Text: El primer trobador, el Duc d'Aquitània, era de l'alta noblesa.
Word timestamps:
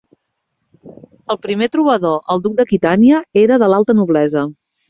El 1.33 1.39
primer 1.43 1.69
trobador, 1.77 2.17
el 2.37 2.43
Duc 2.47 2.57
d'Aquitània, 2.61 3.23
era 3.47 3.63
de 3.65 3.73
l'alta 3.75 4.01
noblesa. 4.03 4.49